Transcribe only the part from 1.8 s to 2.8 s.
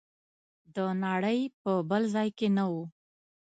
بل ځای کې نه و.